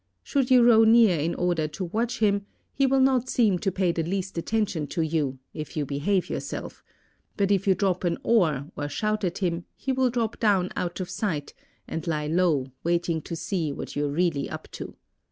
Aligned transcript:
Should 0.23 0.49
you 0.49 0.63
row 0.63 0.83
near 0.83 1.15
in 1.19 1.35
order 1.35 1.67
to 1.67 1.83
watch 1.85 2.17
him, 2.21 2.47
he 2.73 2.87
will 2.87 3.01
not 3.01 3.29
seem 3.29 3.59
to 3.59 3.71
pay 3.71 3.91
the 3.91 4.01
least 4.01 4.35
attention 4.35 4.87
to 4.87 5.03
you 5.03 5.37
if 5.53 5.77
you 5.77 5.85
behave 5.85 6.27
yourself; 6.27 6.83
but 7.37 7.51
if 7.51 7.67
you 7.67 7.75
drop 7.75 8.03
an 8.03 8.17
oar 8.23 8.71
or 8.75 8.89
shout 8.89 9.23
at 9.23 9.37
him 9.37 9.65
he 9.75 9.91
will 9.91 10.09
drop 10.09 10.39
down 10.39 10.71
out 10.75 11.01
of 11.01 11.09
sight 11.11 11.53
and 11.87 12.07
lie 12.07 12.25
low 12.25 12.71
waiting 12.83 13.21
to 13.21 13.35
see 13.35 13.71
what 13.71 13.95
you 13.95 14.05
are 14.07 14.11
really 14.11 14.49
up 14.49 14.71
to. 14.71 14.95